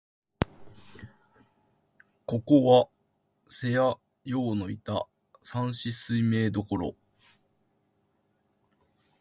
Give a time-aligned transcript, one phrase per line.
[2.25, 2.89] ここは、
[3.61, 5.05] 頼山陽のいた
[5.43, 6.95] 山紫水明処、